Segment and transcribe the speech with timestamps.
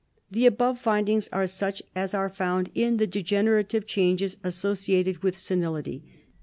[0.31, 6.01] The above findings are such as are found in the degenerative changes associated with senility.